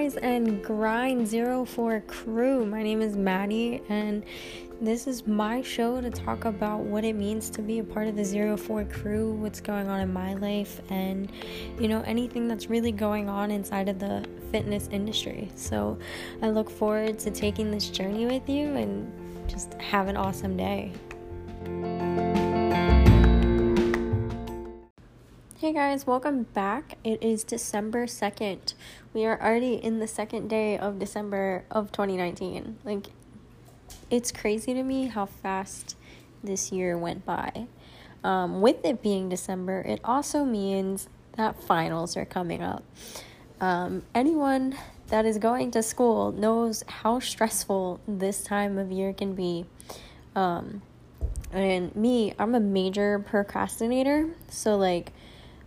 Rise 0.00 0.16
and 0.16 0.64
Grind 0.64 1.28
04 1.28 2.00
crew. 2.06 2.64
My 2.64 2.82
name 2.82 3.02
is 3.02 3.18
Maddie, 3.18 3.82
and 3.90 4.24
this 4.80 5.06
is 5.06 5.26
my 5.26 5.60
show 5.60 6.00
to 6.00 6.08
talk 6.08 6.46
about 6.46 6.80
what 6.80 7.04
it 7.04 7.12
means 7.16 7.50
to 7.50 7.60
be 7.60 7.80
a 7.80 7.84
part 7.84 8.08
of 8.08 8.16
the 8.16 8.56
04 8.56 8.84
crew, 8.84 9.32
what's 9.32 9.60
going 9.60 9.88
on 9.88 10.00
in 10.00 10.10
my 10.10 10.32
life, 10.32 10.80
and 10.88 11.30
you 11.78 11.86
know, 11.86 12.00
anything 12.06 12.48
that's 12.48 12.70
really 12.70 12.92
going 12.92 13.28
on 13.28 13.50
inside 13.50 13.90
of 13.90 13.98
the 13.98 14.26
fitness 14.50 14.88
industry. 14.90 15.50
So 15.54 15.98
I 16.40 16.48
look 16.48 16.70
forward 16.70 17.18
to 17.18 17.30
taking 17.30 17.70
this 17.70 17.90
journey 17.90 18.24
with 18.24 18.48
you 18.48 18.74
and 18.76 19.12
just 19.50 19.74
have 19.74 20.08
an 20.08 20.16
awesome 20.16 20.56
day. 20.56 20.92
Hey 25.60 25.74
guys, 25.74 26.06
welcome 26.06 26.44
back. 26.54 26.96
It 27.04 27.22
is 27.22 27.44
December 27.44 28.06
2nd. 28.06 28.72
We 29.12 29.26
are 29.26 29.38
already 29.38 29.74
in 29.74 29.98
the 29.98 30.06
second 30.06 30.48
day 30.48 30.78
of 30.78 30.98
December 30.98 31.66
of 31.70 31.92
2019. 31.92 32.78
Like, 32.82 33.08
it's 34.08 34.32
crazy 34.32 34.72
to 34.72 34.82
me 34.82 35.08
how 35.08 35.26
fast 35.26 35.98
this 36.42 36.72
year 36.72 36.96
went 36.96 37.26
by. 37.26 37.66
Um, 38.24 38.62
with 38.62 38.82
it 38.86 39.02
being 39.02 39.28
December, 39.28 39.82
it 39.82 40.00
also 40.02 40.46
means 40.46 41.10
that 41.36 41.62
finals 41.62 42.16
are 42.16 42.24
coming 42.24 42.62
up. 42.62 42.82
Um, 43.60 44.04
anyone 44.14 44.78
that 45.08 45.26
is 45.26 45.36
going 45.36 45.72
to 45.72 45.82
school 45.82 46.32
knows 46.32 46.84
how 46.86 47.20
stressful 47.20 48.00
this 48.08 48.42
time 48.42 48.78
of 48.78 48.90
year 48.90 49.12
can 49.12 49.34
be. 49.34 49.66
Um, 50.34 50.80
and 51.52 51.94
me, 51.94 52.32
I'm 52.38 52.54
a 52.54 52.60
major 52.60 53.18
procrastinator. 53.18 54.30
So, 54.48 54.78
like, 54.78 55.12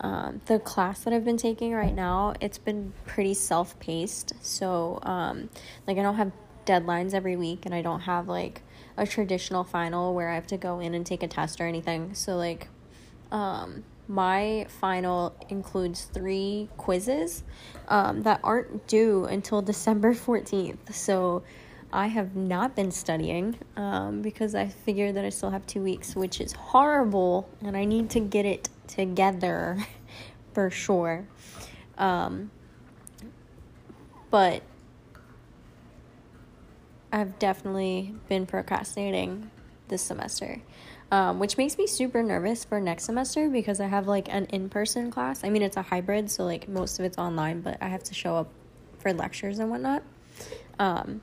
um, 0.00 0.40
the 0.46 0.58
class 0.58 1.00
that 1.00 1.12
I've 1.12 1.24
been 1.24 1.36
taking 1.36 1.72
right 1.72 1.94
now, 1.94 2.34
it's 2.40 2.58
been 2.58 2.92
pretty 3.06 3.34
self 3.34 3.78
paced. 3.80 4.32
So, 4.44 5.00
um, 5.02 5.50
like, 5.86 5.98
I 5.98 6.02
don't 6.02 6.16
have 6.16 6.32
deadlines 6.66 7.14
every 7.14 7.36
week, 7.36 7.66
and 7.66 7.74
I 7.74 7.82
don't 7.82 8.00
have 8.00 8.28
like 8.28 8.62
a 8.96 9.06
traditional 9.06 9.64
final 9.64 10.14
where 10.14 10.28
I 10.30 10.34
have 10.34 10.46
to 10.48 10.56
go 10.56 10.80
in 10.80 10.94
and 10.94 11.04
take 11.04 11.22
a 11.22 11.28
test 11.28 11.60
or 11.60 11.66
anything. 11.66 12.14
So, 12.14 12.36
like, 12.36 12.68
um, 13.32 13.84
my 14.06 14.66
final 14.68 15.36
includes 15.48 16.04
three 16.04 16.68
quizzes 16.76 17.42
um, 17.88 18.22
that 18.22 18.40
aren't 18.42 18.86
due 18.86 19.24
until 19.24 19.62
December 19.72 20.14
14th. 20.14 20.92
So, 20.92 21.42
I 21.90 22.08
have 22.08 22.36
not 22.36 22.76
been 22.76 22.90
studying 22.90 23.56
um, 23.74 24.20
because 24.20 24.54
I 24.54 24.68
figured 24.68 25.16
that 25.16 25.24
I 25.24 25.30
still 25.30 25.50
have 25.50 25.66
two 25.66 25.80
weeks, 25.80 26.14
which 26.14 26.38
is 26.38 26.52
horrible, 26.52 27.48
and 27.64 27.74
I 27.76 27.86
need 27.86 28.10
to 28.10 28.20
get 28.20 28.44
it 28.44 28.68
together 28.88 29.78
for 30.52 30.70
sure. 30.70 31.26
Um, 31.96 32.50
but 34.30 34.62
I've 37.12 37.38
definitely 37.38 38.14
been 38.28 38.46
procrastinating 38.46 39.50
this 39.88 40.02
semester. 40.02 40.60
Um, 41.10 41.38
which 41.38 41.56
makes 41.56 41.78
me 41.78 41.86
super 41.86 42.22
nervous 42.22 42.66
for 42.66 42.80
next 42.80 43.04
semester 43.04 43.48
because 43.48 43.80
I 43.80 43.86
have 43.86 44.06
like 44.06 44.28
an 44.30 44.44
in 44.46 44.68
person 44.68 45.10
class. 45.10 45.42
I 45.42 45.48
mean, 45.48 45.62
it's 45.62 45.78
a 45.78 45.82
hybrid, 45.82 46.30
so 46.30 46.44
like 46.44 46.68
most 46.68 46.98
of 46.98 47.06
it's 47.06 47.16
online, 47.16 47.62
but 47.62 47.78
I 47.80 47.88
have 47.88 48.02
to 48.04 48.14
show 48.14 48.36
up 48.36 48.50
for 48.98 49.14
lectures 49.14 49.58
and 49.58 49.70
whatnot. 49.70 50.02
Um, 50.78 51.22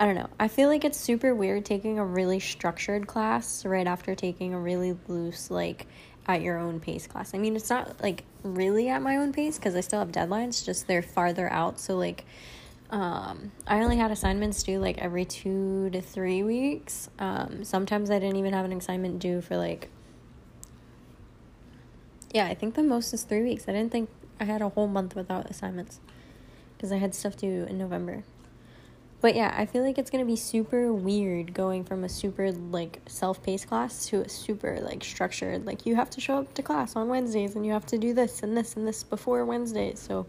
I 0.00 0.04
don't 0.04 0.16
know. 0.16 0.28
I 0.38 0.48
feel 0.48 0.68
like 0.68 0.84
it's 0.84 0.98
super 0.98 1.32
weird 1.32 1.64
taking 1.64 2.00
a 2.00 2.04
really 2.04 2.40
structured 2.40 3.06
class 3.06 3.64
right 3.64 3.86
after 3.86 4.16
taking 4.16 4.52
a 4.52 4.58
really 4.58 4.96
loose, 5.06 5.48
like, 5.50 5.86
at 6.26 6.42
your 6.42 6.58
own 6.58 6.80
pace 6.80 7.06
class. 7.06 7.34
I 7.34 7.38
mean, 7.38 7.56
it's 7.56 7.70
not 7.70 8.02
like 8.02 8.24
really 8.42 8.88
at 8.88 9.00
my 9.02 9.16
own 9.16 9.32
pace 9.32 9.58
because 9.58 9.74
I 9.74 9.80
still 9.80 10.00
have 10.00 10.12
deadlines, 10.12 10.64
just 10.64 10.86
they're 10.86 11.02
farther 11.02 11.50
out. 11.50 11.78
So, 11.78 11.96
like, 11.96 12.24
um, 12.90 13.52
I 13.66 13.80
only 13.82 13.96
had 13.96 14.10
assignments 14.10 14.62
due 14.62 14.78
like 14.78 14.98
every 14.98 15.24
two 15.24 15.90
to 15.90 16.00
three 16.00 16.42
weeks. 16.42 17.08
Um, 17.18 17.64
sometimes 17.64 18.10
I 18.10 18.18
didn't 18.18 18.36
even 18.36 18.52
have 18.52 18.64
an 18.64 18.72
assignment 18.72 19.18
due 19.18 19.40
for 19.40 19.56
like, 19.56 19.88
yeah, 22.32 22.46
I 22.46 22.54
think 22.54 22.74
the 22.74 22.82
most 22.82 23.12
is 23.12 23.22
three 23.22 23.42
weeks. 23.42 23.64
I 23.68 23.72
didn't 23.72 23.92
think 23.92 24.10
I 24.40 24.44
had 24.44 24.62
a 24.62 24.68
whole 24.68 24.88
month 24.88 25.14
without 25.14 25.50
assignments 25.50 26.00
because 26.76 26.92
I 26.92 26.96
had 26.96 27.14
stuff 27.14 27.36
due 27.36 27.64
in 27.68 27.78
November. 27.78 28.24
But 29.26 29.34
yeah, 29.34 29.52
I 29.58 29.66
feel 29.66 29.82
like 29.82 29.98
it's 29.98 30.08
gonna 30.08 30.24
be 30.24 30.36
super 30.36 30.92
weird 30.92 31.52
going 31.52 31.82
from 31.82 32.04
a 32.04 32.08
super 32.08 32.52
like 32.52 33.00
self 33.06 33.42
paced 33.42 33.66
class 33.66 34.06
to 34.06 34.20
a 34.20 34.28
super 34.28 34.78
like 34.80 35.02
structured. 35.02 35.66
Like 35.66 35.84
you 35.84 35.96
have 35.96 36.10
to 36.10 36.20
show 36.20 36.38
up 36.38 36.54
to 36.54 36.62
class 36.62 36.94
on 36.94 37.08
Wednesdays 37.08 37.56
and 37.56 37.66
you 37.66 37.72
have 37.72 37.84
to 37.86 37.98
do 37.98 38.14
this 38.14 38.44
and 38.44 38.56
this 38.56 38.76
and 38.76 38.86
this 38.86 39.02
before 39.02 39.44
Wednesdays. 39.44 39.98
So 39.98 40.28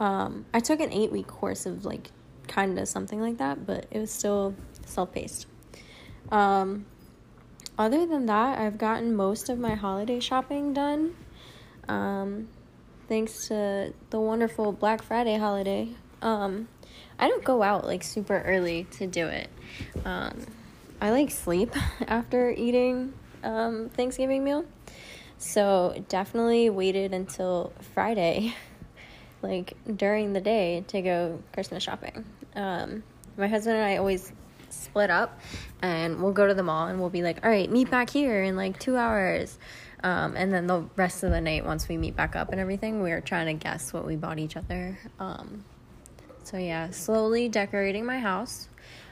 um, 0.00 0.44
I 0.52 0.58
took 0.58 0.80
an 0.80 0.92
eight 0.92 1.12
week 1.12 1.28
course 1.28 1.66
of 1.66 1.84
like 1.84 2.10
kind 2.48 2.76
of 2.80 2.88
something 2.88 3.20
like 3.20 3.38
that, 3.38 3.64
but 3.64 3.86
it 3.92 4.00
was 4.00 4.10
still 4.10 4.56
self 4.84 5.12
paced. 5.12 5.46
Um, 6.32 6.84
other 7.78 8.06
than 8.06 8.26
that, 8.26 8.58
I've 8.58 8.76
gotten 8.76 9.14
most 9.14 9.48
of 9.48 9.60
my 9.60 9.76
holiday 9.76 10.18
shopping 10.18 10.72
done. 10.72 11.14
Um, 11.86 12.48
thanks 13.06 13.46
to 13.46 13.94
the 14.10 14.18
wonderful 14.18 14.72
Black 14.72 15.00
Friday 15.00 15.38
holiday. 15.38 15.90
Um, 16.22 16.68
I 17.18 17.28
don't 17.28 17.44
go 17.44 17.62
out 17.62 17.86
like 17.86 18.02
super 18.02 18.40
early 18.42 18.84
to 18.92 19.06
do 19.06 19.26
it. 19.26 19.48
Um, 20.04 20.46
I 21.00 21.10
like 21.10 21.30
sleep 21.30 21.74
after 22.08 22.50
eating 22.50 23.12
um, 23.42 23.90
Thanksgiving 23.90 24.44
meal. 24.44 24.64
So 25.38 26.02
definitely 26.08 26.70
waited 26.70 27.12
until 27.12 27.72
Friday, 27.94 28.54
like 29.42 29.74
during 29.96 30.32
the 30.32 30.40
day, 30.40 30.84
to 30.88 31.02
go 31.02 31.42
Christmas 31.52 31.82
shopping. 31.82 32.24
Um, 32.54 33.02
my 33.36 33.48
husband 33.48 33.76
and 33.76 33.84
I 33.84 33.98
always 33.98 34.32
split 34.70 35.10
up 35.10 35.38
and 35.82 36.22
we'll 36.22 36.32
go 36.32 36.46
to 36.46 36.54
the 36.54 36.62
mall 36.62 36.88
and 36.88 37.00
we'll 37.00 37.10
be 37.10 37.22
like, 37.22 37.44
all 37.44 37.50
right, 37.50 37.70
meet 37.70 37.90
back 37.90 38.10
here 38.10 38.42
in 38.42 38.56
like 38.56 38.78
two 38.78 38.96
hours. 38.96 39.58
Um, 40.02 40.36
and 40.36 40.52
then 40.52 40.66
the 40.66 40.84
rest 40.96 41.22
of 41.22 41.30
the 41.30 41.40
night, 41.40 41.64
once 41.64 41.88
we 41.88 41.96
meet 41.96 42.16
back 42.16 42.36
up 42.36 42.50
and 42.50 42.60
everything, 42.60 43.02
we 43.02 43.12
are 43.12 43.20
trying 43.20 43.46
to 43.46 43.62
guess 43.62 43.92
what 43.92 44.06
we 44.06 44.16
bought 44.16 44.38
each 44.38 44.56
other. 44.56 44.98
Um, 45.18 45.64
so 46.46 46.58
yeah, 46.58 46.90
slowly 46.90 47.48
decorating 47.48 48.06
my 48.06 48.20
house. 48.20 48.68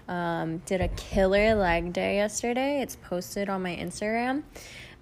Um, 0.07 0.59
did 0.59 0.81
a 0.81 0.89
killer 0.89 1.57
leg 1.57 1.93
day 1.93 2.17
yesterday. 2.17 2.81
It's 2.81 2.95
posted 2.95 3.49
on 3.49 3.61
my 3.63 3.75
Instagram. 3.75 4.45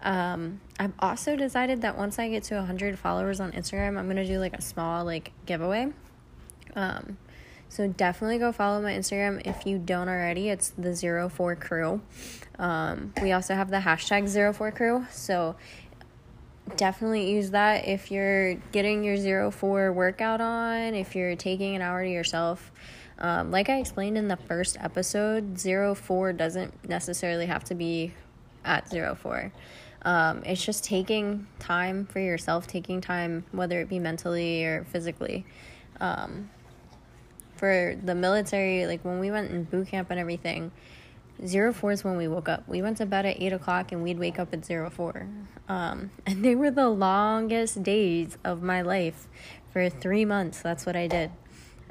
Um, 0.03 0.61
I've 0.81 0.95
also 0.99 1.37
decided 1.37 1.83
that 1.83 1.99
once 1.99 2.19
I 2.19 2.31
get 2.31 2.45
to 2.45 2.55
100 2.55 2.99
followers 2.99 3.39
on 3.39 3.53
Instagram, 3.53 3.99
I'm 3.99 4.09
gonna 4.09 4.27
do 4.27 4.39
like 4.39 4.55
a 4.55 4.63
small 4.63 5.05
like 5.05 5.33
giveaway. 5.45 5.93
Um, 6.75 7.19
so 7.69 7.87
definitely 7.89 8.39
go 8.39 8.51
follow 8.51 8.81
my 8.81 8.93
Instagram 8.93 9.47
if 9.47 9.67
you 9.67 9.79
don't 9.79 10.09
already. 10.09 10.49
It's 10.49 10.71
the 10.71 10.95
zero 10.95 11.29
four 11.29 11.55
crew. 11.55 12.01
Um, 12.59 13.13
we 13.21 13.33
also 13.33 13.55
have 13.55 13.71
the 13.71 13.79
hashtag 13.79 14.27
zero 14.27 14.55
four 14.55 14.73
crew. 14.73 15.07
So 15.11 15.57
definitely 16.77 17.31
use 17.31 17.51
that 17.51 17.87
if 17.87 18.11
you're 18.11 18.55
getting 18.73 19.05
your 19.05 19.17
zero 19.17 19.51
four 19.51 19.93
workout 19.93 20.41
on, 20.41 20.95
if 20.95 21.15
you're 21.15 21.37
taking 21.37 21.77
an 21.77 21.83
hour 21.83 22.05
to 22.05 22.11
yourself. 22.11 22.73
Um, 23.19 23.51
like 23.51 23.69
I 23.69 23.79
explained 23.79 24.19
in 24.19 24.29
the 24.29 24.37
first 24.37 24.77
episode, 24.81 25.59
zero 25.59 25.95
four 25.95 26.33
doesn't 26.33 26.89
necessarily 26.89 27.47
have 27.47 27.65
to 27.65 27.75
be 27.75 28.15
at 28.65 28.89
zero 28.89 29.15
four. 29.15 29.53
Um, 30.05 30.43
it's 30.45 30.65
just 30.65 30.83
taking 30.83 31.47
time 31.59 32.07
for 32.07 32.19
yourself, 32.19 32.67
taking 32.67 33.01
time, 33.01 33.45
whether 33.53 33.81
it 33.81 33.89
be 33.89 33.99
mentally 33.99 34.65
or 34.65 34.85
physically. 34.85 35.45
Um, 36.01 36.51
for 37.57 37.97
the 38.03 38.15
military, 38.17 38.87
like 38.87 39.05
when 39.05 39.21
we 39.21 39.31
went 39.31 39.53
in 39.53 39.63
boot 39.65 39.87
camp 39.87 40.11
and 40.11 40.19
everything, 40.19 40.73
zero 41.45 41.73
four 41.73 41.93
is 41.93 42.05
when 42.05 42.17
we 42.17 42.29
woke 42.29 42.49
up. 42.49 42.67
We 42.69 42.83
went 42.83 42.99
to 42.99 43.07
bed 43.07 43.27
at 43.27 43.41
eight 43.41 43.53
o'clock 43.53 43.93
and 43.93 44.03
we'd 44.03 44.19
wake 44.19 44.39
up 44.39 44.53
at 44.53 44.65
zero 44.65 44.91
four. 44.91 45.27
Um, 45.69 46.11
and 46.27 46.45
they 46.45 46.55
were 46.55 46.71
the 46.71 46.89
longest 46.89 47.83
days 47.83 48.39
of 48.45 48.63
my 48.63 48.83
life 48.83 49.29
for 49.73 49.89
three 49.89 50.25
months. 50.25 50.61
That's 50.61 50.87
what 50.87 50.97
I 50.97 51.07
did. 51.07 51.31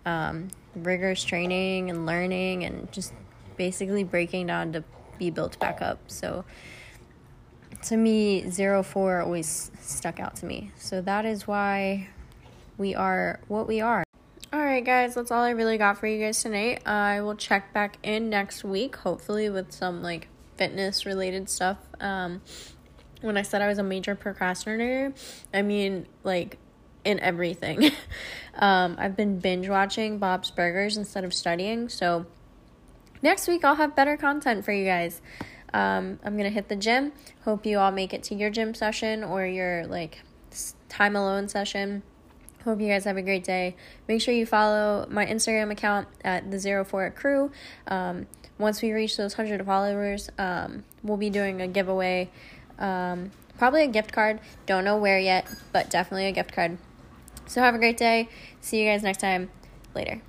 Um, 0.06 0.50
rigorous 0.76 1.24
training 1.24 1.90
and 1.90 2.06
learning 2.06 2.64
and 2.64 2.92
just 2.92 3.14
basically 3.58 4.04
breaking 4.04 4.48
down 4.48 4.74
to 4.74 4.84
be 5.18 5.30
built 5.30 5.60
back 5.60 5.82
up. 5.82 6.00
So 6.08 6.46
to 7.84 7.98
me, 7.98 8.50
zero 8.50 8.84
four 8.84 9.22
always 9.22 9.72
stuck 9.80 10.20
out 10.20 10.36
to 10.38 10.46
me. 10.46 10.72
So 10.78 11.02
that 11.02 11.26
is 11.26 11.48
why 11.48 12.10
we 12.78 12.96
are 12.96 13.40
what 13.48 13.68
we 13.68 13.82
are. 13.82 14.04
Alright, 14.72 14.86
guys, 14.86 15.16
that's 15.16 15.32
all 15.32 15.44
I 15.44 15.50
really 15.50 15.78
got 15.78 15.98
for 15.98 16.08
you 16.08 16.24
guys 16.24 16.42
tonight. 16.42 16.88
I 16.88 17.20
will 17.20 17.36
check 17.36 17.74
back 17.74 17.98
in 18.04 18.30
next 18.30 18.64
week, 18.64 18.96
hopefully, 18.96 19.50
with 19.50 19.74
some 19.74 20.02
like 20.02 20.30
fitness 20.56 21.06
related 21.06 21.50
stuff. 21.50 21.78
Um, 22.00 22.42
when 23.20 23.36
I 23.36 23.42
said 23.42 23.62
I 23.62 23.68
was 23.68 23.80
a 23.80 23.84
major 23.84 24.16
procrastinator, 24.16 25.14
I 25.54 25.62
mean, 25.62 26.08
like, 26.24 26.58
in 27.04 27.20
everything. 27.20 27.92
um, 28.56 28.96
I've 28.98 29.18
been 29.18 29.40
binge 29.40 29.68
watching 29.68 30.20
Bob's 30.20 30.52
Burgers 30.52 30.96
instead 30.96 31.26
of 31.26 31.34
studying, 31.34 31.90
so 31.90 32.26
next 33.22 33.50
week 33.50 33.66
I'll 33.66 33.76
have 33.76 33.94
better 33.94 34.16
content 34.16 34.64
for 34.64 34.72
you 34.72 34.86
guys. 34.86 35.22
Um, 35.74 36.18
I'm 36.24 36.38
gonna 36.38 36.50
hit 36.50 36.70
the 36.70 36.78
gym. 36.78 37.12
Hope 37.44 37.66
you 37.66 37.78
all 37.78 37.92
make 37.92 38.14
it 38.14 38.24
to 38.24 38.36
your 38.36 38.50
gym 38.50 38.74
session 38.74 39.26
or 39.26 39.46
your 39.46 39.86
like 39.88 40.22
time 40.88 41.18
alone 41.18 41.50
session 41.50 42.04
Hope 42.64 42.80
you 42.80 42.88
guys 42.88 43.06
have 43.06 43.18
a 43.18 43.22
great 43.22 43.44
day. 43.44 43.76
Make 44.08 44.22
sure 44.22 44.34
you 44.34 44.46
follow 44.46 45.08
my 45.10 45.26
Instagram 45.26 45.72
account 45.72 46.08
at 46.24 46.52
the 46.52 46.60
Zero 46.60 46.86
Four 46.86 47.10
Crew. 47.12 47.52
Um, 47.88 48.28
once 48.58 48.82
we 48.82 48.92
reach 48.92 49.18
those 49.18 49.34
hundred 49.34 49.66
followers, 49.66 50.30
um, 50.38 50.84
we'll 51.04 51.18
be 51.18 51.30
doing 51.30 51.62
a 51.62 51.68
giveaway. 51.68 52.30
Um, 52.78 53.32
probably 53.58 53.84
a 53.84 53.88
gift 53.88 54.12
card. 54.12 54.40
Don't 54.66 54.84
know 54.84 54.98
where 54.98 55.20
yet, 55.20 55.48
but 55.74 55.90
definitely 55.90 56.28
a 56.28 56.32
gift 56.32 56.54
card. 56.54 56.78
So 57.48 57.62
have 57.62 57.76
a 57.76 57.80
great 57.80 57.98
day. 57.98 58.30
See 58.62 58.82
you 58.82 58.90
guys 58.90 59.04
next 59.04 59.20
time. 59.20 59.50
Later. 59.96 60.22